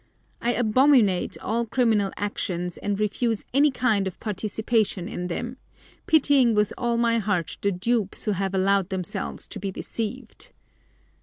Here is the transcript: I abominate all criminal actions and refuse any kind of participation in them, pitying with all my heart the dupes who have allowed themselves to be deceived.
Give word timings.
I 0.41 0.53
abominate 0.53 1.37
all 1.43 1.67
criminal 1.67 2.11
actions 2.17 2.77
and 2.79 2.99
refuse 2.99 3.45
any 3.53 3.69
kind 3.69 4.07
of 4.07 4.19
participation 4.19 5.07
in 5.07 5.27
them, 5.27 5.57
pitying 6.07 6.55
with 6.55 6.73
all 6.75 6.97
my 6.97 7.19
heart 7.19 7.55
the 7.61 7.71
dupes 7.71 8.23
who 8.23 8.31
have 8.31 8.55
allowed 8.55 8.89
themselves 8.89 9.47
to 9.49 9.59
be 9.59 9.69
deceived. 9.71 10.53